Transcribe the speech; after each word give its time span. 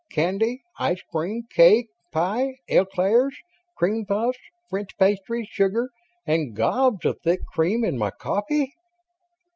Candy, 0.09 0.63
ice 0.79 1.03
cream, 1.11 1.43
cake, 1.51 1.85
pie, 2.11 2.55
eclairs, 2.67 3.35
cream 3.77 4.03
puffs, 4.03 4.39
French 4.67 4.97
pastries, 4.97 5.47
sugar 5.51 5.91
and 6.25 6.55
gobs 6.55 7.05
of 7.05 7.19
thick 7.23 7.41
cream 7.53 7.85
in 7.85 7.99
my 7.99 8.09
coffee...?" 8.09 8.73